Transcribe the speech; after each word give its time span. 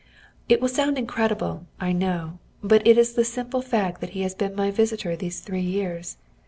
It 0.49 0.59
will 0.59 0.67
sound 0.67 0.97
incredible, 0.97 1.67
I 1.79 1.91
know, 1.91 2.39
but 2.63 2.87
it 2.87 2.97
is 2.97 3.13
the 3.13 3.23
simple 3.23 3.61
fact 3.61 4.01
that 4.01 4.09
he 4.17 4.21
has 4.23 4.33
been 4.33 4.55
my 4.55 4.71
visitor 4.71 5.15
these 5.15 5.41
three 5.41 5.61
years. 5.61 6.17